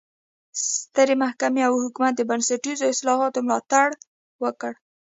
[0.81, 3.87] سترې محکمې او حکومت د بنسټیزو اصلاحاتو ملاتړ
[4.43, 4.71] وکړ.